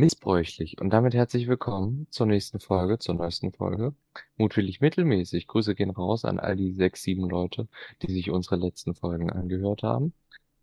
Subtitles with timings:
[0.00, 0.80] Missbräuchlich.
[0.80, 3.92] Und damit herzlich willkommen zur nächsten Folge, zur neuesten Folge.
[4.38, 5.46] Mutwillig mittelmäßig.
[5.46, 7.68] Grüße gehen raus an all die sechs, sieben Leute,
[8.00, 10.14] die sich unsere letzten Folgen angehört haben.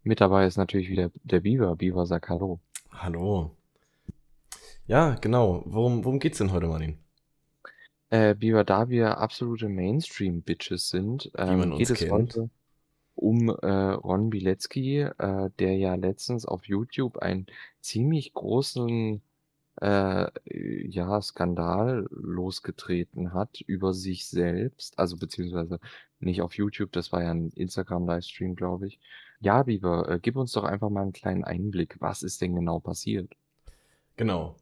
[0.02, 1.76] Mit dabei ist natürlich wieder der Biber.
[1.76, 2.60] Biber sagt Hallo.
[2.90, 3.56] Hallo.
[4.88, 5.62] Ja, genau.
[5.68, 6.98] Worum, worum geht's denn heute, Martin?
[8.10, 12.12] Äh, Biber, da wir absolute Mainstream-Bitches sind, ähm, geht es kennt.
[12.12, 12.50] heute
[13.14, 17.48] um äh, Ron Bilecki, äh, der ja letztens auf YouTube einen
[17.82, 19.22] ziemlich großen
[19.82, 20.28] äh,
[20.88, 25.80] ja, Skandal losgetreten hat über sich selbst, also beziehungsweise
[26.20, 29.00] nicht auf YouTube, das war ja ein Instagram-Livestream, glaube ich.
[29.40, 31.98] Ja, Biber, äh, gib uns doch einfach mal einen kleinen Einblick.
[32.00, 33.32] Was ist denn genau passiert?
[34.16, 34.56] Genau.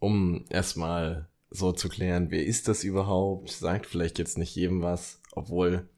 [0.00, 3.50] Um erstmal so zu klären, wer ist das überhaupt?
[3.50, 5.88] Sagt vielleicht jetzt nicht jedem was, obwohl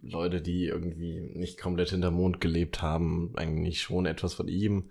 [0.00, 4.90] Leute, die irgendwie nicht komplett hinterm Mond gelebt haben, eigentlich schon etwas von ihm.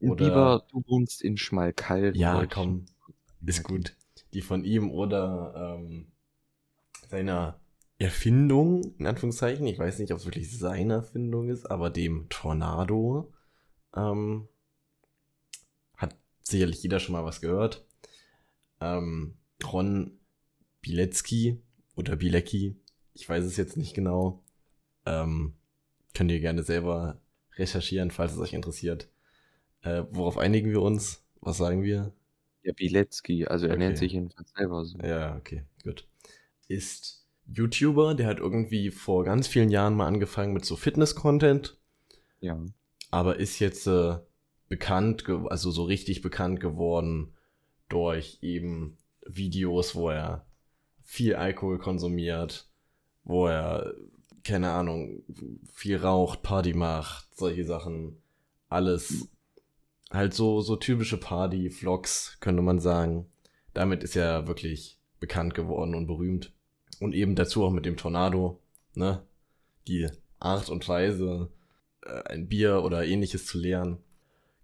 [0.00, 2.18] Oder Biber, du wohnst in Schmalkalden.
[2.18, 2.86] ja, komm,
[3.44, 3.96] ist gut.
[4.32, 6.12] Die von ihm oder ähm,
[7.08, 7.60] seiner
[7.98, 9.66] Erfindung, in Anführungszeichen.
[9.66, 13.32] Ich weiß nicht, ob es wirklich seine Erfindung ist, aber dem Tornado
[13.94, 14.48] ähm,
[15.96, 17.86] hat sicherlich jeder schon mal was gehört.
[18.80, 20.18] Ähm, Ron
[20.80, 21.60] Bilecki
[21.94, 22.80] oder Bilecki,
[23.12, 24.42] ich weiß es jetzt nicht genau.
[25.04, 25.54] Ähm,
[26.14, 27.20] könnt ihr gerne selber
[27.56, 29.10] recherchieren, falls es euch interessiert.
[29.82, 31.22] Äh, worauf einigen wir uns?
[31.40, 32.12] Was sagen wir?
[32.62, 34.04] Ja, Bilecki, also er nennt Okay.
[34.04, 34.98] sich jedenfalls selber so.
[34.98, 36.06] Ja, okay, gut.
[36.68, 41.78] Ist YouTuber, der hat irgendwie vor ganz vielen Jahren mal angefangen mit so Fitness-Content,
[42.40, 42.60] Ja.
[43.10, 44.18] aber ist jetzt äh,
[44.68, 47.32] bekannt, also so richtig bekannt geworden
[47.88, 50.44] durch eben Videos, wo er
[51.02, 52.68] viel Alkohol konsumiert,
[53.24, 53.94] wo er,
[54.44, 55.24] keine Ahnung,
[55.72, 58.16] viel raucht, Party macht, solche Sachen.
[58.68, 59.28] Alles
[60.10, 63.26] halt so, so typische Party-Vlogs, könnte man sagen.
[63.74, 66.52] Damit ist er wirklich bekannt geworden und berühmt.
[66.98, 68.60] Und eben dazu auch mit dem Tornado,
[68.94, 69.22] ne?
[69.86, 70.08] Die
[70.38, 71.50] Art und Weise,
[72.04, 73.98] äh, ein Bier oder ähnliches zu leeren.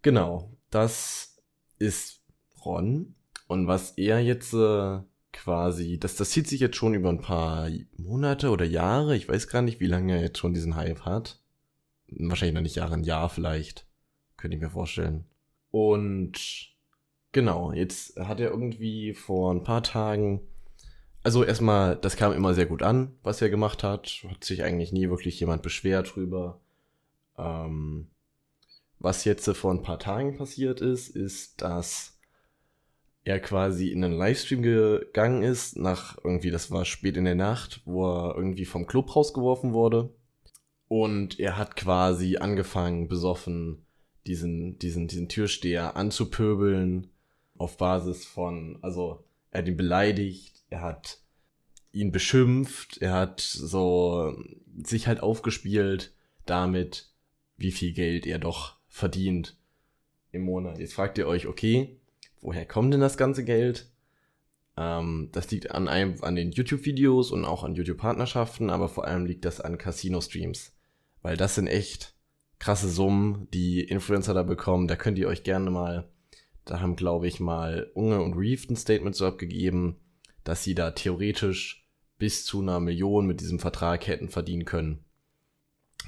[0.03, 1.37] Genau, das
[1.78, 2.22] ist
[2.65, 3.15] Ron.
[3.47, 5.00] Und was er jetzt äh,
[5.32, 9.16] quasi, das, das zieht sich jetzt schon über ein paar Monate oder Jahre.
[9.16, 11.41] Ich weiß gar nicht, wie lange er jetzt schon diesen Hype hat.
[12.09, 13.87] Wahrscheinlich noch nicht Jahre, ein Jahr vielleicht.
[14.37, 15.25] Könnte ich mir vorstellen.
[15.71, 16.75] Und
[17.32, 20.41] genau, jetzt hat er irgendwie vor ein paar Tagen,
[21.22, 24.25] also erstmal, das kam immer sehr gut an, was er gemacht hat.
[24.28, 26.60] Hat sich eigentlich nie wirklich jemand beschwert drüber.
[27.37, 28.09] Ähm,
[28.99, 32.19] was jetzt vor ein paar Tagen passiert ist, ist, dass
[33.25, 37.83] er quasi in einen Livestream gegangen ist, nach irgendwie, das war spät in der Nacht,
[37.84, 40.15] wo er irgendwie vom Club rausgeworfen wurde.
[40.88, 43.85] Und er hat quasi angefangen, besoffen
[44.26, 47.09] diesen, diesen, diesen Türsteher anzupöbeln
[47.56, 51.20] auf Basis von, also er hat ihn beleidigt, er hat
[51.92, 54.36] ihn beschimpft, er hat so
[54.82, 56.12] sich halt aufgespielt
[56.44, 57.10] damit,
[57.56, 59.56] wie viel Geld er doch verdient
[60.32, 60.78] im Monat.
[60.78, 61.98] Jetzt fragt ihr euch, okay,
[62.41, 63.91] woher kommt denn das ganze Geld?
[64.76, 69.25] Ähm, das liegt an einem, an den YouTube-Videos und auch an YouTube-Partnerschaften, aber vor allem
[69.25, 70.72] liegt das an Casino-Streams.
[71.22, 72.16] Weil das sind echt
[72.59, 74.89] krasse Summen, die Influencer da bekommen.
[74.89, 76.09] Da könnt ihr euch gerne mal,
[76.65, 79.97] da haben glaube ich mal Unge und Reef ein Statement so abgegeben,
[80.44, 81.87] dass sie da theoretisch
[82.19, 85.05] bis zu einer Million mit diesem Vertrag hätten verdienen können.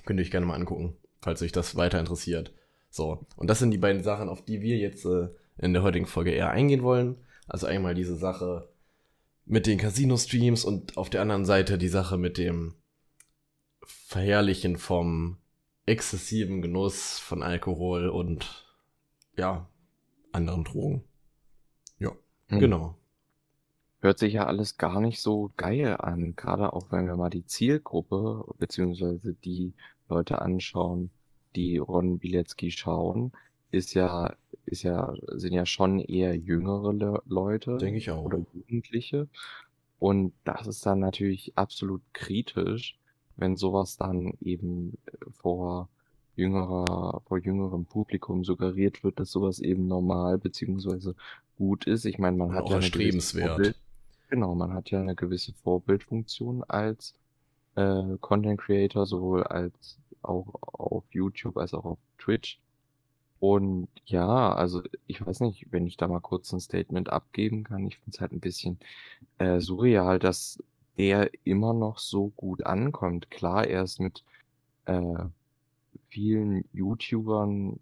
[0.05, 2.53] Könnt ihr euch gerne mal angucken, falls euch das weiter interessiert.
[2.91, 6.07] So, und das sind die beiden Sachen, auf die wir jetzt äh, in der heutigen
[6.07, 7.17] Folge eher eingehen wollen.
[7.47, 8.69] Also einmal diese Sache
[9.45, 12.75] mit den Casino-Streams und auf der anderen Seite die Sache mit dem
[13.83, 15.39] Verherrlichen vom
[15.89, 18.67] exzessiven Genuss von Alkohol und
[19.37, 19.69] ja,
[20.33, 21.05] anderen Drogen.
[21.99, 22.13] Ja,
[22.49, 22.59] Hm.
[22.61, 22.95] genau.
[24.01, 27.45] Hört sich ja alles gar nicht so geil an, gerade auch wenn wir mal die
[27.45, 29.73] Zielgruppe beziehungsweise die
[30.09, 31.11] Leute anschauen,
[31.57, 33.33] die Ron Bilecki schauen,
[33.71, 34.35] ist ja,
[34.67, 38.25] ist ja, sind ja schon eher jüngere Le Leute Denke ich auch.
[38.25, 39.29] oder Jugendliche.
[39.99, 42.98] Und das ist dann natürlich absolut kritisch,
[43.39, 45.89] wenn sowas dann eben äh, vor
[46.37, 51.15] jüngerer, vor jüngerem Publikum suggeriert wird, dass sowas eben normal beziehungsweise
[51.57, 52.05] gut ist.
[52.05, 53.49] Ich meine, man hat auch ja eine gewisse erstrebenswert.
[53.49, 53.77] Vorbild,
[54.29, 57.15] genau, man hat ja eine gewisse Vorbildfunktion als
[57.75, 62.61] äh, Content Creator, sowohl als auch auf YouTube als auch auf Twitch.
[63.41, 67.87] Und ja, also ich weiß nicht, wenn ich da mal kurz ein Statement abgeben kann,
[67.87, 68.79] ich finde es halt ein bisschen
[69.39, 70.63] äh, surreal, dass
[70.99, 73.31] der immer noch so gut ankommt.
[73.31, 74.25] Klar, er ist mit
[74.87, 75.25] äh,
[76.09, 77.81] vielen YouTubern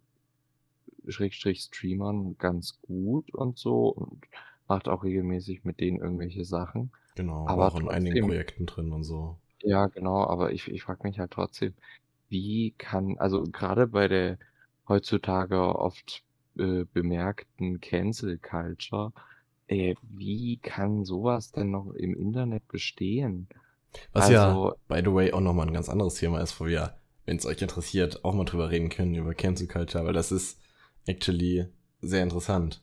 [1.09, 4.25] Schrägstrich Streamern ganz gut und so und
[4.69, 6.91] macht auch regelmäßig mit denen irgendwelche Sachen.
[7.15, 9.37] Genau, Aber auch in einigen trotzdem Projekten drin und so.
[9.63, 11.75] Ja, genau, aber ich ich frage mich halt trotzdem,
[12.29, 14.39] wie kann also gerade bei der
[14.89, 16.23] heutzutage oft,
[16.59, 19.13] äh, bemerkten Cancel Culture,
[19.69, 23.49] äh, wie kann sowas denn noch im Internet bestehen?
[24.13, 26.97] Was ja, Also by the way, auch nochmal ein ganz anderes Thema ist, wo wir,
[27.25, 30.61] wenn es euch interessiert, auch mal drüber reden können, über Cancel Culture, weil das ist
[31.07, 31.67] actually
[32.01, 32.83] sehr interessant.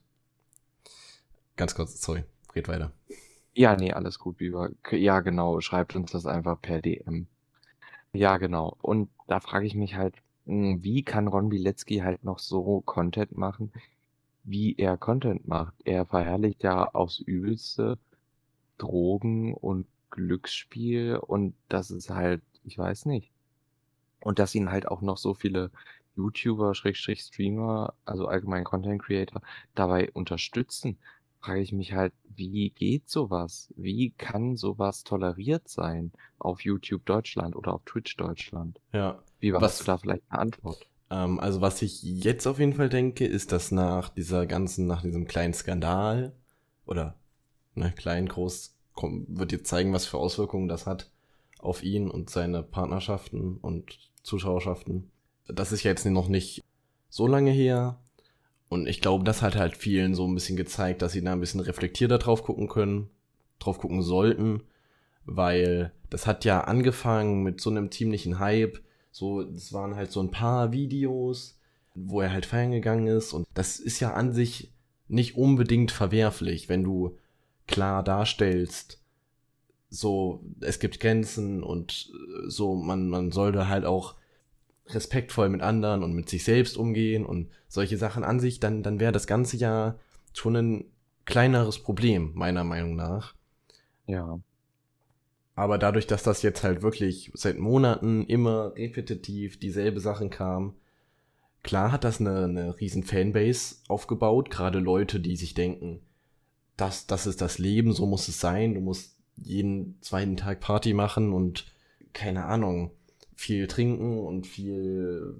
[1.55, 2.23] Ganz kurz, sorry,
[2.55, 2.91] red weiter.
[3.55, 4.69] ja, ne, alles gut, Biber.
[4.91, 7.27] Ja, genau, schreibt uns das einfach per DM.
[8.13, 8.77] Ja, genau.
[8.81, 10.15] Und da frage ich mich halt,
[10.45, 13.71] hm, wie kann Ron Bilecki halt noch so Content machen,
[14.43, 15.75] wie er Content macht?
[15.85, 17.97] Er verherrlicht ja aufs Übelste
[18.77, 23.31] Drogen und Glücksspiel und das ist halt ich weiß nicht.
[24.21, 25.71] Und dass ihn halt auch noch so viele
[26.15, 29.41] YouTuber, Schrägstrich Streamer, also allgemein Content Creator
[29.75, 30.97] dabei unterstützen,
[31.39, 33.73] frage ich mich halt, wie geht sowas?
[33.75, 38.79] Wie kann sowas toleriert sein auf YouTube Deutschland oder auf Twitch Deutschland?
[38.93, 39.21] Ja.
[39.39, 40.87] Wie, du Was, da vielleicht eine Antwort?
[41.13, 45.03] Ähm, also was ich jetzt auf jeden Fall denke, ist, dass nach dieser ganzen, nach
[45.03, 46.33] diesem kleinen Skandal
[46.85, 47.15] oder
[47.75, 48.75] ne, klein, groß,
[49.27, 51.11] wird jetzt zeigen, was für Auswirkungen das hat
[51.59, 55.11] auf ihn und seine Partnerschaften und Zuschauerschaften.
[55.47, 56.63] Das ist ja jetzt noch nicht
[57.09, 57.99] so lange her.
[58.69, 61.39] Und ich glaube, das hat halt vielen so ein bisschen gezeigt, dass sie da ein
[61.39, 63.09] bisschen reflektierter drauf gucken können,
[63.59, 64.63] drauf gucken sollten,
[65.25, 68.79] weil das hat ja angefangen mit so einem ziemlichen Hype.
[69.13, 71.59] So, es waren halt so ein paar Videos,
[71.93, 73.31] wo er halt feiern gegangen ist.
[73.31, 74.73] Und das ist ja an sich
[75.07, 77.15] nicht unbedingt verwerflich, wenn du
[77.67, 78.99] klar darstellst,
[79.87, 84.15] so, es gibt Grenzen und äh, so, man, man sollte halt auch
[84.87, 88.99] respektvoll mit anderen und mit sich selbst umgehen und solche Sachen an sich, dann, dann
[88.99, 89.99] wäre das Ganze ja
[90.33, 90.85] schon ein
[91.25, 93.35] kleineres Problem, meiner Meinung nach.
[94.07, 94.39] Ja.
[95.55, 100.73] Aber dadurch, dass das jetzt halt wirklich seit Monaten immer repetitiv dieselbe Sachen kam,
[101.61, 106.01] klar hat das eine, eine riesen Fanbase aufgebaut, gerade Leute, die sich denken,
[106.75, 110.93] das, das ist das Leben, so muss es sein, du musst jeden zweiten Tag Party
[110.93, 111.65] machen und
[112.13, 112.91] keine Ahnung,
[113.35, 115.35] viel trinken und viel,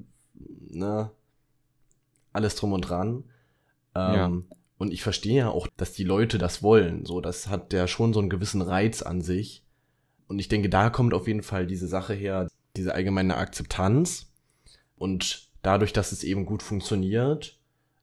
[0.69, 1.11] ne,
[2.31, 3.23] alles drum und dran.
[3.95, 4.25] Ja.
[4.25, 4.45] Ähm,
[4.77, 7.05] und ich verstehe ja auch, dass die Leute das wollen.
[7.05, 9.63] So, das hat ja schon so einen gewissen Reiz an sich.
[10.33, 14.31] Und ich denke, da kommt auf jeden Fall diese Sache her, diese allgemeine Akzeptanz.
[14.97, 17.59] Und dadurch, dass es eben gut funktioniert,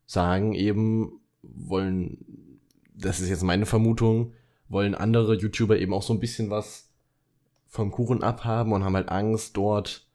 [0.06, 2.60] sagen eben, wollen,
[2.94, 4.32] das ist jetzt meine Vermutung,
[4.68, 6.88] wollen andere YouTuber eben auch so ein bisschen was
[7.66, 10.06] vom Kuchen abhaben und haben halt Angst, dort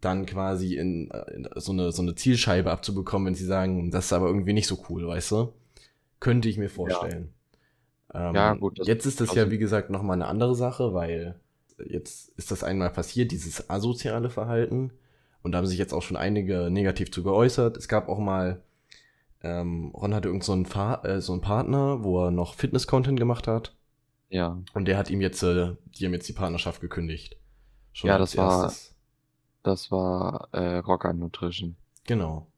[0.00, 4.12] dann quasi in, in so, eine, so eine Zielscheibe abzubekommen, wenn sie sagen, das ist
[4.12, 5.52] aber irgendwie nicht so cool, weißt du?
[6.20, 7.24] Könnte ich mir vorstellen.
[7.24, 7.35] Ja,
[8.16, 8.78] ähm, ja gut.
[8.86, 11.38] Jetzt ist das ja, wie gesagt, nochmal eine andere Sache, weil
[11.84, 14.92] jetzt ist das einmal passiert, dieses asoziale Verhalten.
[15.42, 17.76] Und da haben sich jetzt auch schon einige negativ zu geäußert.
[17.76, 18.62] Es gab auch mal,
[19.42, 23.18] ähm, Ron hatte irgend so einen, Fa äh, so einen Partner, wo er noch Fitness-Content
[23.18, 23.76] gemacht hat.
[24.28, 24.60] Ja.
[24.74, 27.36] Und der hat ihm jetzt, äh, die haben jetzt die Partnerschaft gekündigt.
[27.92, 28.72] Schon ja, das war,
[29.62, 31.76] das war äh, Rocker Nutrition.
[32.06, 32.48] Genau.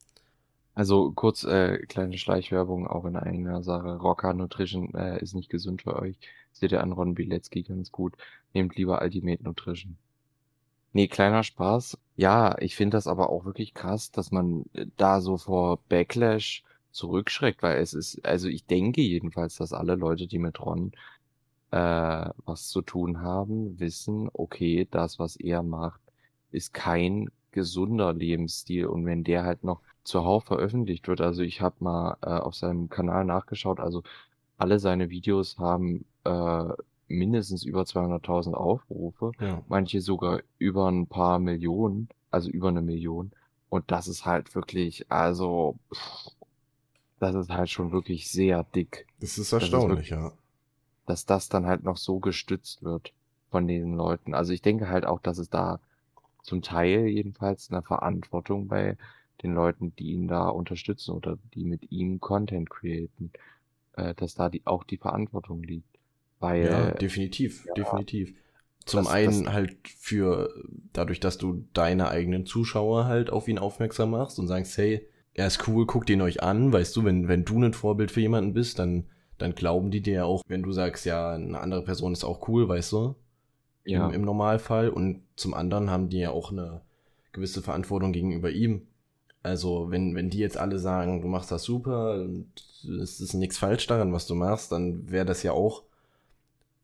[0.78, 3.96] Also kurz äh, kleine Schleichwerbung auch in eigener Sache.
[3.96, 6.16] Rocker Nutrition äh, ist nicht gesund für euch.
[6.52, 8.14] Seht ihr an Ron Bilecki ganz gut.
[8.54, 9.98] Nehmt lieber Ultimate Nutrition.
[10.92, 11.98] Nee, kleiner Spaß.
[12.14, 16.62] Ja, ich finde das aber auch wirklich krass, dass man äh, da so vor Backlash
[16.92, 20.92] zurückschreckt, weil es ist, also ich denke jedenfalls, dass alle Leute, die mit Ron
[21.72, 26.00] äh, was zu tun haben, wissen, okay, das, was er macht,
[26.52, 28.86] ist kein gesunder Lebensstil.
[28.86, 32.88] Und wenn der halt noch zuhauf veröffentlicht wird, also ich habe mal äh, auf seinem
[32.88, 34.02] Kanal nachgeschaut, also
[34.56, 36.68] alle seine Videos haben äh,
[37.06, 39.62] mindestens über 200.000 Aufrufe, ja.
[39.68, 43.32] manche sogar über ein paar Millionen, also über eine Million.
[43.70, 46.30] Und das ist halt wirklich, also, pff,
[47.20, 49.06] das ist halt schon wirklich sehr dick.
[49.20, 50.38] Das ist erstaunlich, das ist wirklich, ja
[51.08, 53.12] dass das dann halt noch so gestützt wird
[53.50, 54.34] von den Leuten.
[54.34, 55.80] Also ich denke halt auch, dass es da
[56.42, 58.96] zum Teil jedenfalls eine Verantwortung bei
[59.42, 63.32] den Leuten, die ihn da unterstützen oder die mit ihm Content createn,
[63.94, 65.98] äh, dass da die, auch die Verantwortung liegt.
[66.40, 68.34] Weil, ja, definitiv, ja, definitiv.
[68.84, 70.52] Zum das, einen das, halt für,
[70.92, 75.46] dadurch, dass du deine eigenen Zuschauer halt auf ihn aufmerksam machst und sagst, hey, er
[75.46, 78.54] ist cool, guckt ihn euch an, weißt du, wenn, wenn du ein Vorbild für jemanden
[78.54, 79.04] bist, dann
[79.38, 82.46] dann glauben die dir ja auch, wenn du sagst, ja, eine andere Person ist auch
[82.48, 83.14] cool, weißt du?
[83.84, 84.08] Ja.
[84.08, 84.90] Im, Im, Normalfall.
[84.90, 86.82] Und zum anderen haben die ja auch eine
[87.32, 88.88] gewisse Verantwortung gegenüber ihm.
[89.48, 92.46] Also, wenn, wenn die jetzt alle sagen, du machst das super und
[93.02, 95.84] es ist nichts falsch daran, was du machst, dann wäre das ja auch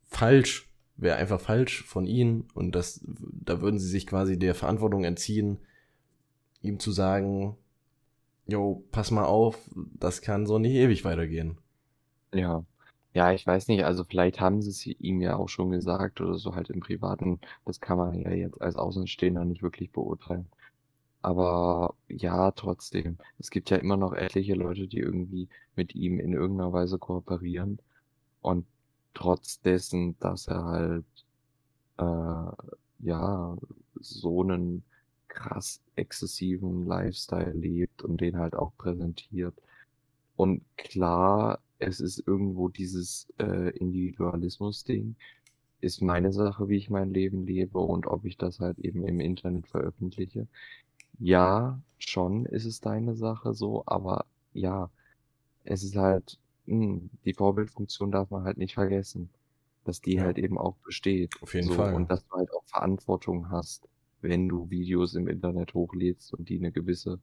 [0.06, 5.04] falsch, wäre einfach falsch von ihnen und das, da würden sie sich quasi der Verantwortung
[5.04, 5.58] entziehen,
[6.62, 7.56] ihm zu sagen,
[8.46, 11.58] jo, pass mal auf, das kann so nicht ewig weitergehen.
[12.32, 12.64] Ja.
[13.12, 16.36] Ja, ich weiß nicht, also vielleicht haben sie es ihm ja auch schon gesagt oder
[16.36, 17.40] so halt im Privaten.
[17.64, 20.48] Das kann man ja jetzt als Außenstehender nicht wirklich beurteilen.
[21.24, 23.16] Aber ja, trotzdem.
[23.38, 27.78] Es gibt ja immer noch etliche Leute, die irgendwie mit ihm in irgendeiner Weise kooperieren.
[28.42, 28.66] Und
[29.14, 31.06] trotz dessen, dass er halt,
[31.98, 33.56] äh, ja,
[34.00, 34.84] so einen
[35.28, 39.54] krass exzessiven Lifestyle lebt und den halt auch präsentiert.
[40.36, 45.16] Und klar, es ist irgendwo dieses äh, Individualismus-Ding.
[45.80, 49.20] Ist meine Sache, wie ich mein Leben lebe und ob ich das halt eben im
[49.20, 50.48] Internet veröffentliche.
[51.18, 54.90] Ja, schon ist es deine Sache so, aber ja,
[55.64, 59.30] es ist halt, mh, hm, die Vorbildfunktion darf man halt nicht vergessen,
[59.84, 61.32] dass die Ja, halt eben auch besteht.
[61.40, 61.94] auf jeden So, Fall.
[61.94, 63.88] und dass du halt auch Verantwortung hast,
[64.22, 67.20] wenn du Videos im Internet hochlädst und die eine gewisse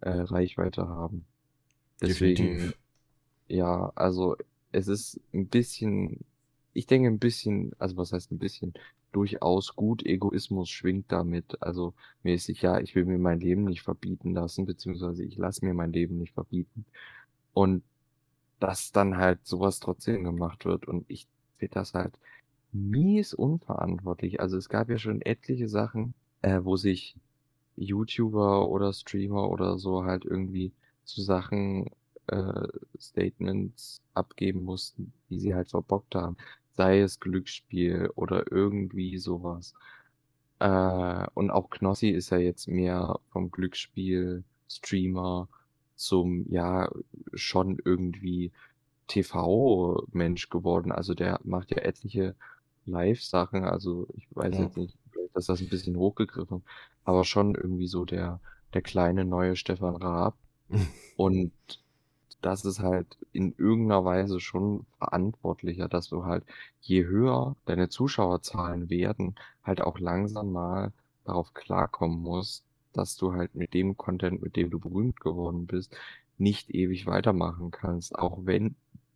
[0.00, 1.26] äh, Reichweite haben.
[2.00, 2.78] Deswegen, Definitiv.
[3.48, 4.36] ja, also
[4.72, 6.24] es ist ein bisschen,
[6.74, 8.74] ich denke ein bisschen, also was heißt ein bisschen,
[9.12, 11.62] durchaus gut Egoismus schwingt damit.
[11.62, 15.74] Also mäßig, ja, ich will mir mein Leben nicht verbieten lassen, beziehungsweise ich lasse mir
[15.74, 16.84] mein Leben nicht verbieten.
[17.54, 17.82] Und
[18.60, 20.86] dass dann halt sowas trotzdem gemacht wird.
[20.86, 21.26] Und ich
[21.56, 22.14] finde das halt
[22.72, 24.40] mies unverantwortlich.
[24.40, 27.16] Also es gab ja schon etliche Sachen, äh, wo sich
[27.76, 30.72] YouTuber oder Streamer oder so halt irgendwie
[31.04, 31.90] zu Sachen
[32.28, 36.36] äh, Statements abgeben mussten, die sie halt verbockt haben.
[36.72, 39.74] Sei es Glücksspiel oder irgendwie sowas.
[40.58, 45.48] Äh, und auch Knossi ist ja jetzt mehr vom Glücksspiel-Streamer
[45.96, 46.90] zum, ja,
[47.34, 48.52] schon irgendwie
[49.08, 50.92] TV-Mensch geworden.
[50.92, 52.34] Also der macht ja etliche
[52.86, 53.64] Live-Sachen.
[53.64, 54.62] Also ich weiß Ja.
[54.64, 56.62] jetzt nicht, vielleicht ist das ein bisschen hochgegriffen,
[57.04, 58.40] aber schon irgendwie so der,
[58.74, 60.36] der kleine neue Stefan Raab.
[61.16, 61.52] Und
[62.42, 66.44] das ist halt in irgendeiner Weise schon verantwortlicher, dass du halt,
[66.80, 70.92] je höher deine Zuschauerzahlen werden, halt auch langsam mal
[71.24, 75.96] darauf klarkommen musst, dass du halt mit dem Content, mit dem du berühmt geworden bist,
[76.36, 78.74] nicht ewig weitermachen kannst, auch wenn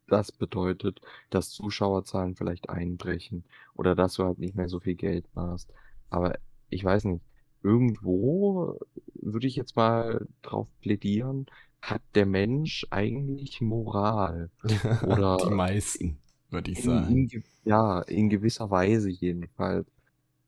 [0.09, 5.26] das bedeutet, dass Zuschauerzahlen vielleicht einbrechen oder dass du halt nicht mehr so viel Geld
[5.35, 5.73] machst.
[6.11, 6.38] Aber
[6.71, 7.25] ich weiß nicht,
[7.62, 8.78] irgendwo
[9.14, 11.47] würde ich jetzt mal drauf plädieren,
[11.90, 14.50] hat der Mensch eigentlich Moral?
[15.07, 16.19] Oder Die meisten,
[16.50, 17.28] würde ich in, sagen.
[17.28, 19.87] in, ja, in gewisser Weise jedenfalls.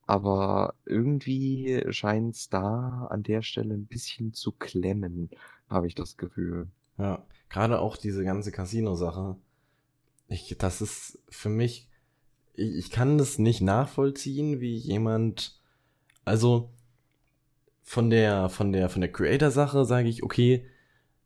[0.07, 5.30] Aber irgendwie scheint es da an der Stelle ein bisschen zu klemmen,
[5.68, 6.66] habe ich das Gefühl.
[6.97, 9.37] Ja, gerade auch diese ganze Casino-Sache.
[10.28, 11.88] Ich, das ist für mich,
[12.54, 15.61] ich, ich kann das nicht nachvollziehen, wie jemand,
[16.25, 16.71] also
[17.83, 20.66] von der, von der, von der Creator-Sache sage ich, okay,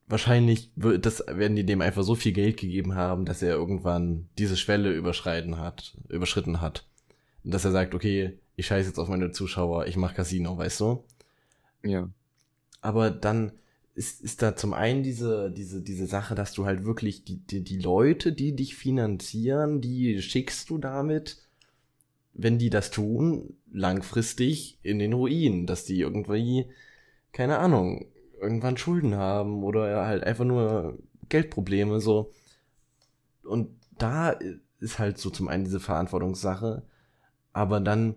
[0.08, 4.28] wahrscheinlich wird das, werden die dem einfach so viel Geld gegeben haben, dass er irgendwann
[4.38, 6.86] diese Schwelle überschreiten hat, überschritten hat.
[7.44, 10.80] Und dass er sagt, okay, ich scheiße jetzt auf meine Zuschauer, ich mach Casino, weißt
[10.80, 11.04] du?
[11.82, 12.08] Ja,
[12.80, 13.52] Aber dann
[13.94, 17.62] ist, ist da zum einen diese, diese, diese Sache, dass du halt wirklich die, die,
[17.62, 21.38] die Leute, die dich finanzieren, die schickst du damit,
[22.34, 26.66] wenn die das tun, langfristig in den Ruin, dass die irgendwie,
[27.32, 28.06] keine Ahnung,
[28.42, 32.30] irgendwann Schulden haben oder halt einfach nur Geldprobleme, so.
[33.44, 33.68] Und
[33.98, 34.36] da
[34.80, 36.82] ist halt so zum einen diese Verantwortungssache,
[37.52, 38.16] aber dann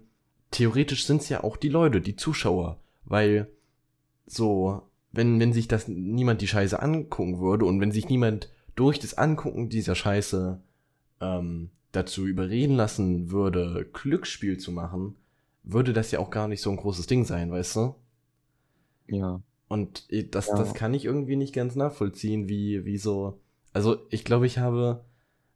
[0.51, 3.47] theoretisch sind es ja auch die Leute, die Zuschauer, weil
[4.25, 8.99] so, wenn, wenn sich das niemand die Scheiße angucken würde und wenn sich niemand durch
[8.99, 10.59] das Angucken dieser Scheiße
[11.21, 15.15] ähm, dazu überreden lassen würde, Glücksspiel zu machen,
[15.63, 17.95] würde das ja auch gar nicht so ein großes Ding sein, weißt du?
[19.07, 20.55] ja, Und das, Ja.
[20.57, 23.39] das kann ich irgendwie nicht ganz nachvollziehen, wie, wie so.
[23.73, 25.03] Also, ich glaube, ich habe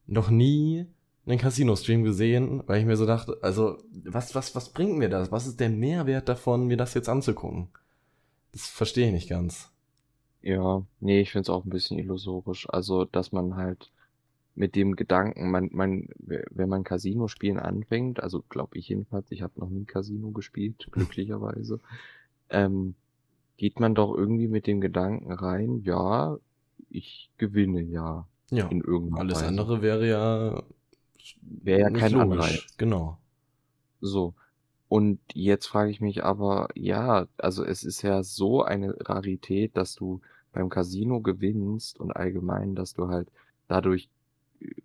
[0.08, 0.88] noch nie
[1.26, 5.32] einen Casino-Stream gesehen, weil ich mir so dachte, also, was, was, was bringt mir das?
[5.32, 7.68] Was ist der Mehrwert davon, mir das jetzt anzugucken?
[8.52, 9.72] Das verstehe ich nicht ganz.
[10.42, 10.84] ja.
[11.00, 12.68] Nee, ich finde es auch ein bisschen illusorisch.
[12.70, 13.92] Also, dass man halt
[14.56, 19.60] mit dem Gedanken, man, man, wenn man Casino-Spielen anfängt, also glaube ich jedenfalls, ich habe
[19.60, 21.80] noch nie Casino gespielt, glücklicherweise,
[22.50, 22.96] ähm,
[23.60, 26.40] geht man doch irgendwie mit dem Gedanken rein, ja,
[26.90, 29.48] ich gewinne ja Ja, in irgendeiner alles Weise.
[29.48, 30.64] andere wäre ja
[31.42, 32.16] Wäre ja kein logisch.
[32.16, 32.68] Anreiz.
[32.78, 33.20] Genau.
[34.02, 34.36] So.
[34.90, 39.96] Und jetzt frage ich mich aber, ja, also es ist ja so eine Rarität, dass
[39.96, 40.22] du
[40.54, 43.30] beim Casino gewinnst und allgemein, dass du halt
[43.68, 44.10] dadurch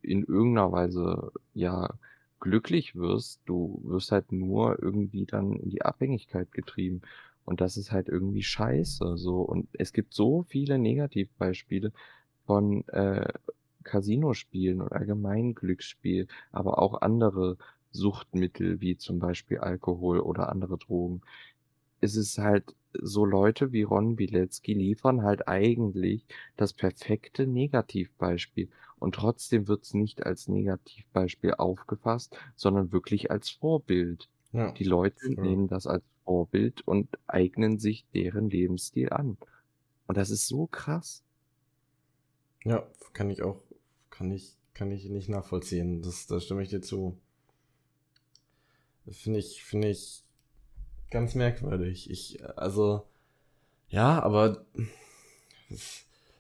[0.02, 1.90] in irgendeiner Weise, ja,
[2.40, 3.40] glücklich wirst.
[3.46, 7.02] Du wirst halt nur irgendwie dann in die Abhängigkeit getrieben.
[7.44, 9.40] Und das ist halt irgendwie scheiße, so.
[9.42, 11.92] Und es gibt so viele Negativbeispiele
[12.46, 13.32] von, äh,
[13.84, 17.58] Casino-Spielen und allgemein Glücksspiel, aber auch andere
[17.92, 21.20] Suchtmittel wie zum Beispiel Alkohol oder andere Drogen.
[22.00, 29.14] Es ist halt so Leute wie Ron Bilecki liefern halt eigentlich das perfekte Negativbeispiel und
[29.16, 34.28] trotzdem wird's nicht als Negativbeispiel aufgefasst, sondern wirklich als Vorbild.
[34.52, 34.72] Ja.
[34.72, 35.42] Die Leute Ja.
[35.42, 39.36] nehmen das als Vorbild und eignen sich deren Lebensstil an.
[40.06, 41.22] Und das ist so krass.
[42.64, 43.60] Ja, kann ich auch,
[44.10, 46.02] kann ich, kann ich nicht nachvollziehen.
[46.02, 47.16] Das, da stimme ich dir zu.
[49.10, 50.24] Finde ich, finde ich
[51.10, 52.10] ganz merkwürdig.
[52.10, 53.06] Ich, also,
[53.88, 54.64] ja, aber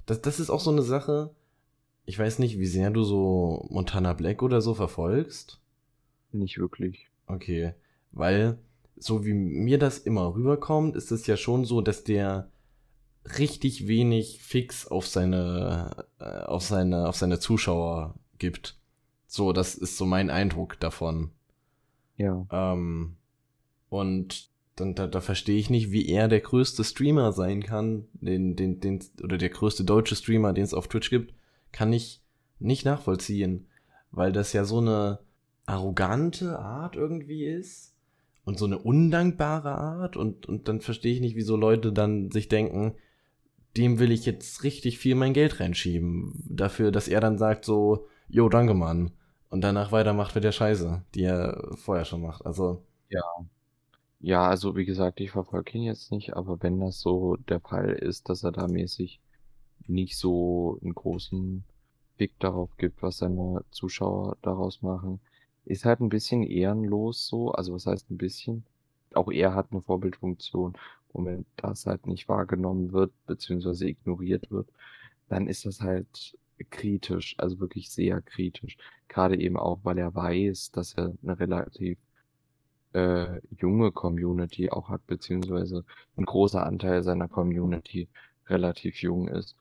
[0.06, 1.34] das, das ist auch so eine Sache.
[2.06, 5.60] Ich weiß nicht, wie sehr du so Montana Black oder so verfolgst.
[6.32, 7.08] Nicht wirklich.
[7.26, 7.74] Okay,
[8.12, 8.58] weil
[8.96, 12.50] so wie mir das immer rüberkommt, ist es ja schon so, dass der
[13.38, 18.78] richtig wenig fix auf seine äh, auf seine auf seine Zuschauer gibt.
[19.26, 21.30] So, das ist so mein Eindruck davon.
[22.16, 22.46] Ja.
[22.50, 23.16] Ähm,
[23.88, 28.56] und dann da, da verstehe ich nicht, wie er der größte Streamer sein kann, den
[28.56, 31.34] den den oder der größte deutsche Streamer, den es auf Twitch gibt,
[31.72, 32.22] kann ich
[32.58, 33.66] nicht nachvollziehen,
[34.10, 35.20] weil das ja so eine
[35.66, 37.93] arrogante Art irgendwie ist
[38.44, 42.48] und so eine undankbare Art und, und dann verstehe ich nicht, wieso Leute dann sich
[42.48, 42.94] denken,
[43.76, 46.44] dem will ich jetzt richtig viel mein Geld reinschieben.
[46.48, 49.12] Dafür, dass er dann sagt so, jo, danke, Mann.
[49.48, 52.44] Und danach weitermacht mit der Scheiße, die er vorher schon macht.
[52.46, 53.22] Also, Ja.
[54.20, 57.90] Ja, also wie gesagt, ich verfolge ihn jetzt nicht, aber wenn das so der Fall
[57.90, 59.20] ist, dass er da mäßig
[59.86, 61.64] nicht so einen großen
[62.16, 65.20] Blick darauf gibt, was seine Zuschauer daraus machen,
[65.64, 67.52] ist halt ein bisschen ehrenlos so.
[67.52, 68.64] Also was heißt ein bisschen?
[69.14, 70.74] Auch er hat eine Vorbildfunktion.
[71.12, 74.68] Und wenn das halt nicht wahrgenommen wird, beziehungsweise ignoriert wird,
[75.28, 76.36] dann ist das halt
[76.70, 78.76] kritisch, also wirklich sehr kritisch.
[79.08, 81.98] Gerade eben auch, weil er weiß, dass er eine relativ
[82.92, 85.84] äh, junge Community auch hat, beziehungsweise
[86.16, 88.08] ein großer Anteil seiner Community
[88.48, 89.56] relativ jung ist.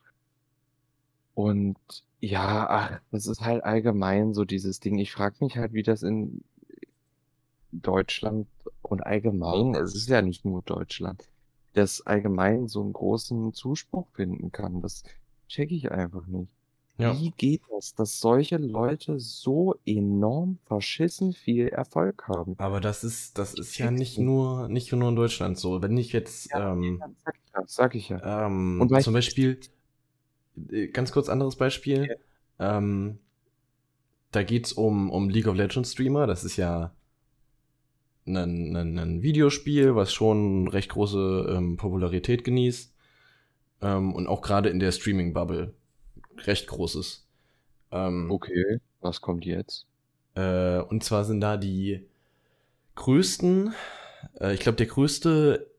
[1.36, 1.78] Und
[2.24, 4.98] ja, ach, das ist halt allgemein so dieses Ding.
[4.98, 6.44] Ich frage mich halt, wie das in
[7.72, 8.48] Deutschland
[8.82, 11.28] und allgemein, es ist ja nicht nur Deutschland,
[11.74, 14.80] das allgemein so einen großen Zuspruch finden kann.
[14.82, 15.04] Das
[15.50, 16.50] checke ich einfach nicht.
[16.98, 17.20] ja.
[17.20, 22.56] Wie geht das, dass solche Leute so enorm verschissen viel Erfolg haben?
[22.58, 25.82] Aber das ist, das ist ja nicht nur, nicht nur in Deutschland so.
[25.82, 27.02] Wenn ich jetzt, Ja, ähm,
[27.66, 29.60] sag ich ja, ähm, Und zum Beispiel,
[30.92, 32.18] ganz kurz anderes Beispiel,
[32.60, 33.20] ähm,
[34.32, 36.28] da geht's um, um League of Legends Streamer.
[36.28, 36.94] Das ist ja
[38.26, 42.94] ein, ein, ein Videospiel, was schon recht große ähm, Popularität genießt.
[43.82, 45.74] Ähm, und auch gerade in der Streaming-Bubble
[46.46, 47.28] recht großes.
[47.92, 49.86] Ähm, okay, was kommt jetzt?
[50.36, 52.06] äh, und zwar sind da die
[52.96, 53.74] größten,
[54.40, 55.70] äh, ich glaube, der größte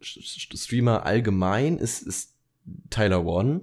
[0.00, 2.34] Streamer allgemein ist, ist
[2.90, 3.62] Tyler One.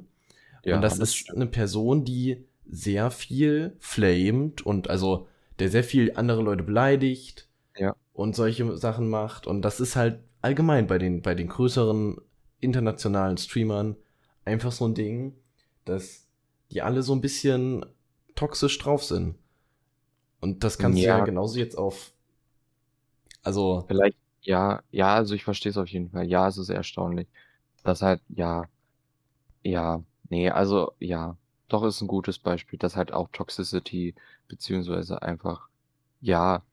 [0.65, 1.37] Ja, und das das ist stimmt.
[1.37, 5.27] eine Person, die sehr viel flamed und also
[5.59, 7.95] der sehr viel andere Leute beleidigt Ja.
[8.13, 9.47] und solche Sachen macht.
[9.47, 12.17] Und das ist halt allgemein bei den, bei den größeren
[12.61, 13.95] internationalen Streamern
[14.45, 15.35] einfach so ein Ding,
[15.85, 16.27] dass
[16.71, 17.85] die alle so ein bisschen
[18.35, 19.35] toxisch drauf sind.
[20.41, 21.25] Und das kannst du ja Ja.
[21.25, 22.13] genauso jetzt auf.
[23.43, 26.25] Also, Vielleicht, ja, ja, also ich verstehe es auf jeden Fall.
[26.27, 27.27] Ja, es ist erstaunlich.
[27.83, 28.65] Das halt, ja,
[29.63, 31.37] ja, nee, also ja,
[31.69, 34.15] doch ist ein gutes Beispiel, dass halt auch Toxicity,
[34.47, 35.69] beziehungsweise einfach,
[36.21, 36.63] ja,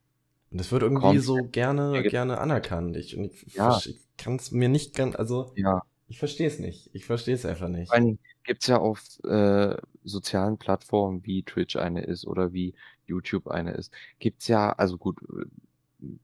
[0.51, 2.97] und das wird irgendwie komplett so gerne, gerne anerkannt.
[2.97, 3.83] Ich, ich, Ja.
[3.87, 6.91] ich kann es mir nicht ganz, also, Ja, ich verstehe es nicht.
[6.95, 7.97] Ich verstehe es einfach vor nicht.
[7.97, 12.75] allen Dingen gibt's ja auf äh, sozialen Plattformen, wie Twitch eine ist oder wie
[13.07, 15.19] YouTube eine ist, gibt's ja, also gut,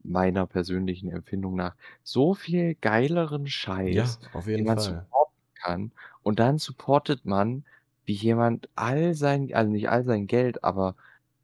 [0.03, 3.47] meiner persönlichen Empfindung nach, so viel geileren
[3.85, 5.07] Ja, Scheiß, auf den jeden man Fall.
[5.09, 5.91] supporten kann.
[6.27, 7.63] Und dann supportet man,
[8.03, 10.95] wie jemand all sein, also nicht all sein Geld, aber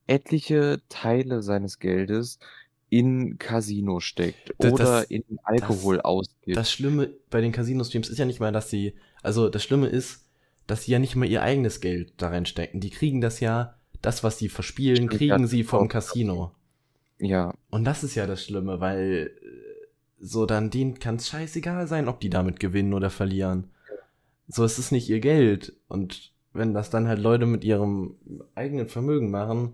[0.07, 2.37] etliche Teile seines Geldes
[2.89, 6.57] in Casino steckt Das, oder das, in Alkohol das, ausgibt.
[6.57, 10.25] das Schlimme bei den Casino-Streams ist ja nicht mal, dass sie, also das Schlimme ist,
[10.67, 12.81] dass sie ja nicht mal ihr eigenes Geld da reinstecken.
[12.81, 16.51] Die kriegen das ja, das, was sie verspielen, kriegen sie vom vom Casino.
[17.19, 19.31] Ja, Und das ist ja das Schlimme, weil
[20.19, 23.69] so dann denen kann es scheißegal sein, ob die damit gewinnen oder verlieren.
[24.47, 25.73] So ist es nicht ihr Geld.
[25.87, 28.15] Und wenn das dann halt Leute mit ihrem
[28.55, 29.73] eigenen Vermögen machen,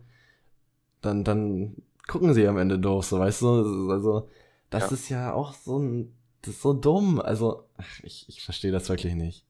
[1.02, 1.76] dann, dann
[2.08, 3.92] gucken sie am Ende doof, so weißt du?
[3.92, 4.30] Also,
[4.70, 4.96] das Ja.
[4.96, 7.20] ist ja auch so ein, das ist so dumm.
[7.20, 9.46] Also, ach, ich, ich verstehe das wirklich nicht.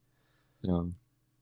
[0.61, 0.85] Ja.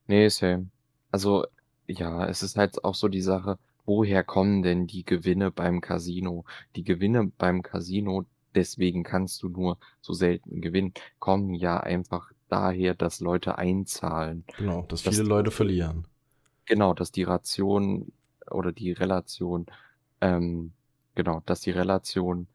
[0.08, 0.68] Nee, same.
[1.12, 1.46] Also,
[1.88, 6.46] ja, es ist halt auch so die Sache, woher kommen denn die Gewinne beim Casino?
[6.76, 12.94] Die Gewinne beim Casino, deswegen kannst du nur so selten gewinnen, kommen ja einfach daher,
[12.96, 14.44] dass Leute einzahlen.
[14.58, 16.06] Genau, dass Das- viele Leute verlieren.
[16.66, 18.12] Genau, dass die Ration
[18.52, 19.66] oder die Relation,
[20.22, 20.72] ähm,
[21.16, 22.48] genau, dass die Relation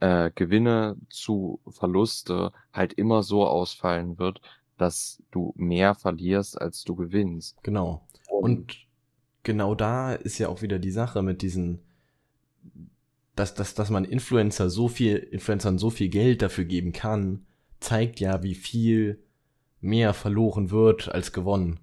[0.00, 4.40] äh, Gewinne zu Verluste halt immer so ausfallen wird,
[4.76, 7.56] dass du mehr verlierst, als du gewinnst.
[7.62, 8.02] Genau.
[8.28, 8.76] Und
[9.44, 11.80] genau da ist ja auch wieder die Sache mit diesen,
[13.36, 17.46] dass, dass, dass man Influencer so viel, Influencern so viel Geld dafür geben kann,
[17.84, 19.22] zeigt ja, wie viel
[19.80, 21.80] mehr verloren wird als gewonnen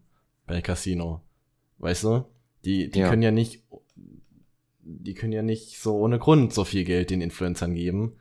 [0.48, 1.22] bei Casino.
[1.78, 2.26] Weißt du?
[2.66, 3.10] Die, die Ja.
[3.10, 3.64] können ja nicht,
[4.84, 8.14] die können ja nicht so ohne Grund so viel Geld den Influencern geben.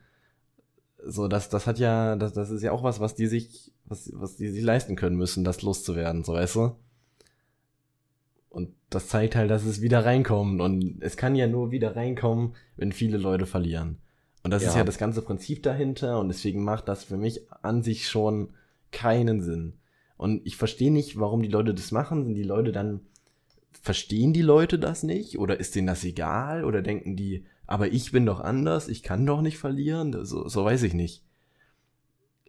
[1.03, 4.11] So, das, das hat ja, das, das ist ja auch was, was die sich, was,
[4.13, 6.75] was die sich leisten können müssen, das loszuwerden, so weißt du?
[8.49, 10.59] Und das zeigt halt, dass es wieder reinkommt.
[10.61, 13.97] Und es kann ja nur wieder reinkommen, wenn viele Leute verlieren.
[14.43, 14.79] Und das ist Ja.
[14.79, 16.19] ja das ganze Prinzip dahinter.
[16.19, 18.53] Und deswegen macht das für mich an sich schon
[18.91, 19.73] keinen Sinn.
[20.17, 22.25] Und ich verstehe nicht, warum die Leute das machen.
[22.25, 23.01] Sind die Leute dann,
[23.71, 25.39] verstehen die Leute das nicht?
[25.39, 26.63] Oder ist denen das egal?
[26.65, 30.25] Oder denken die, aber ich bin doch anders, ich kann doch nicht verlieren?
[30.25, 31.23] So, so weiß ich nicht.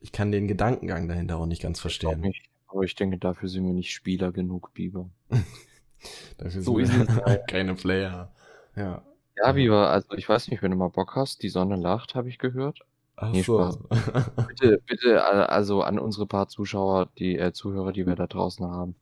[0.01, 2.21] Ich kann den Gedankengang dahinter auch nicht ganz verstehen.
[2.21, 2.43] nicht.
[2.67, 5.09] Aber ich denke, dafür sind wir nicht Spieler genug, Biber.
[6.39, 8.33] Dafür So sind ist wir keine Player.
[8.75, 9.03] Ja.
[9.37, 12.29] Ja, Biber, also ich weiß nicht, wenn du mal Bock hast, die Sonne lacht, habe
[12.29, 12.81] ich gehört.
[13.17, 13.59] Ach Nee, so.
[13.61, 13.79] Spaß.
[14.49, 18.67] Bitte, bitte, äh, also an unsere paar Zuschauer, die äh, Zuhörer, die wir da draußen
[18.67, 18.95] haben.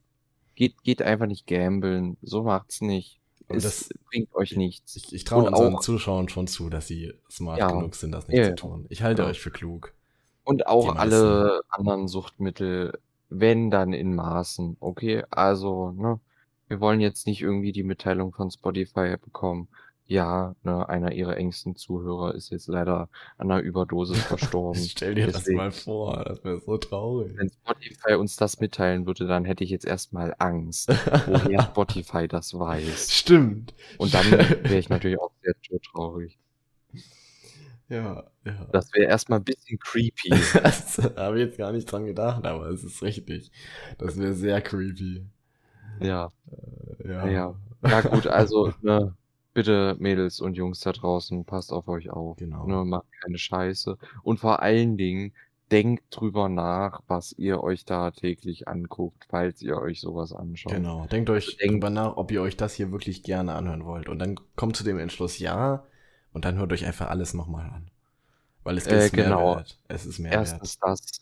[0.55, 2.17] Geht, geht einfach nicht gambeln.
[2.21, 3.19] So macht's nicht.
[3.47, 4.95] Und Es das- bringt euch nichts.
[4.95, 7.67] Ich, ich traue unseren auch- Zuschauern schon zu, dass sie smart Ja.
[7.71, 8.85] genug sind, das nicht Ja, zu tun.
[8.89, 9.27] Ich halte Ja.
[9.29, 9.93] euch für klug.
[10.43, 14.77] Und auch alle anderen Suchtmittel, wenn dann in Maßen.
[14.79, 16.19] Okay, also, ne,
[16.67, 19.67] wir wollen jetzt nicht irgendwie die Mitteilung von Spotify bekommen.
[20.11, 24.81] Ja, ne, einer ihrer engsten Zuhörer ist jetzt leider an einer Überdosis verstorben.
[24.83, 27.31] Stell dir das Deswegen- mal vor, das wäre so traurig.
[27.37, 32.53] Wenn Spotify uns das mitteilen würde, dann hätte ich jetzt erstmal Angst, woher Spotify das
[32.53, 33.09] weiß.
[33.09, 33.73] Stimmt.
[33.99, 35.53] Und dann wäre ich natürlich auch sehr
[35.93, 36.37] traurig.
[37.87, 38.67] Ja, ja.
[38.73, 40.29] Das wäre erstmal ein bisschen creepy.
[40.29, 43.49] Das habe ich jetzt gar nicht dran gedacht, aber es ist richtig.
[43.97, 45.25] Das wäre sehr creepy.
[46.01, 46.33] Ja.
[47.05, 47.27] Ja.
[47.29, 47.55] Ja.
[47.83, 49.15] Ja, gut, also, ne,
[49.53, 52.37] bitte Mädels und Jungs da draußen, passt auf euch auf.
[52.37, 52.65] Genau.
[52.65, 53.97] Ne, macht keine Scheiße.
[54.23, 55.33] Und vor allen Dingen,
[55.71, 60.73] denkt drüber nach, was ihr euch da täglich anguckt, falls ihr euch sowas anschaut.
[60.73, 61.05] Genau.
[61.07, 64.09] Denkt euch Denkt- drüber nach, ob ihr euch das hier wirklich gerne anhören wollt.
[64.09, 65.85] Und dann kommt zu dem Entschluss ja.
[66.33, 67.89] Und dann hört euch einfach alles nochmal an.
[68.63, 69.45] Weil es Äh, ist genau.
[69.55, 69.77] Mehrwert.
[69.87, 70.39] Es ist Mehrwert.
[70.41, 71.21] Erstens das,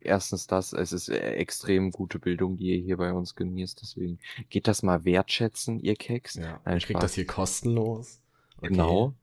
[0.00, 4.18] erstens das, es ist äh, extrem gute Bildung, die ihr hier bei uns genießt, deswegen
[4.50, 6.34] geht das mal wertschätzen, ihr Keks.
[6.34, 6.60] Ja.
[6.64, 7.02] Nein, kriegt Spaß.
[7.02, 8.20] das hier kostenlos.
[8.58, 8.68] Okay.
[8.68, 9.14] Genau.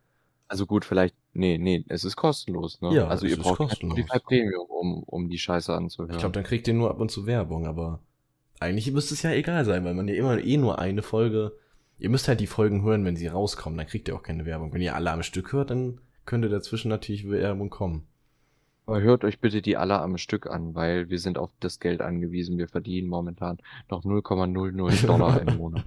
[0.48, 2.94] Also gut, vielleicht, nee, nee, es ist kostenlos, ne?
[2.94, 3.98] Ja, also ihr braucht kostenlos.
[3.98, 6.14] Spotify Premium, um, um die Scheiße anzuhören.
[6.14, 8.00] Ich glaube, dann kriegt ihr nur ab und zu Werbung, aber
[8.60, 11.58] eigentlich müsste es ja egal sein, weil man ja immer eh nur eine Folge.
[11.98, 14.74] Ihr müsst halt die Folgen hören, wenn sie rauskommen, dann kriegt ihr auch keine Werbung.
[14.74, 18.08] Wenn ihr alle am Stück hört, dann könnte dazwischen natürlich Werbung kommen.
[18.86, 22.02] Aber hört euch bitte die alle am Stück an, weil wir sind auf das Geld
[22.02, 22.58] angewiesen.
[22.58, 23.58] Wir verdienen momentan
[23.90, 25.86] noch 0,00 Dollar im Monat.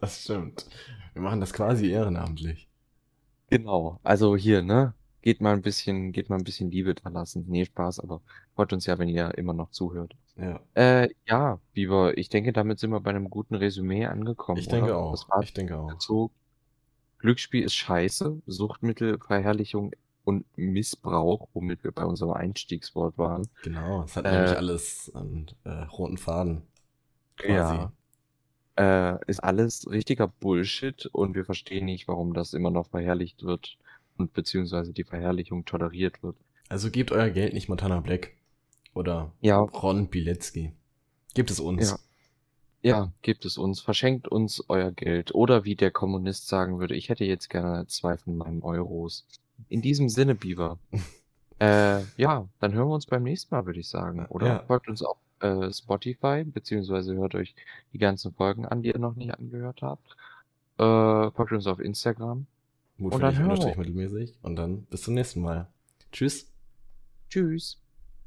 [0.00, 0.66] Das stimmt.
[1.12, 2.68] Wir machen das quasi ehrenamtlich.
[3.50, 3.98] Genau.
[4.02, 4.94] Also hier, ne?
[5.22, 7.44] Geht mal ein bisschen, geht mal ein bisschen Liebe da lassen.
[7.46, 8.22] Nee, Spaß, aber
[8.54, 10.14] freut uns ja, wenn ihr immer noch zuhört.
[10.36, 14.58] Ja, Äh, ja, Biber, ich denke, damit sind wir bei einem guten Resümee angekommen.
[14.58, 14.98] ich denke oder?
[14.98, 15.42] auch.
[15.42, 15.90] Ich denke auch.
[15.90, 16.30] dazu.
[17.18, 19.92] Glücksspiel ist scheiße, Suchtmittel, Verherrlichung
[20.24, 23.48] und Missbrauch, womit wir bei unserem Einstiegswort waren.
[23.62, 26.62] Genau, es hat Äh, nämlich alles einen äh, roten Faden.
[27.36, 27.76] Quasi.
[27.76, 27.92] Ja.
[28.76, 33.76] Äh, ist alles richtiger Bullshit und wir verstehen nicht, warum das immer noch verherrlicht wird
[34.16, 36.36] und beziehungsweise die Verherrlichung toleriert wird.
[36.68, 38.32] Also gebt euer Geld nicht Montana Black
[38.94, 40.72] oder Ja, Ron Bilecki.
[41.34, 41.90] Gebt es uns.
[41.90, 41.98] Ja.
[42.82, 45.34] ja, gebt es uns, verschenkt uns euer Geld.
[45.34, 49.26] Oder wie der Kommunist sagen würde, ich hätte jetzt gerne zwei von meinen Euros.
[49.68, 50.78] In diesem Sinne, Beaver.
[51.60, 54.26] äh, ja, dann hören wir uns beim nächsten Mal, würde ich sagen.
[54.28, 54.58] Oder Ja.
[54.66, 57.54] folgt uns auf äh, Spotify, beziehungsweise hört euch
[57.92, 60.16] die ganzen Folgen an, die ihr noch nicht angehört habt.
[60.78, 62.46] Äh, folgt uns auf Instagram.
[62.96, 64.34] Mut Und dann hören wir mittelmäßig.
[64.42, 65.68] Und dann bis zum nächsten Mal.
[66.12, 66.50] Tschüss.
[67.28, 67.80] Tschüss.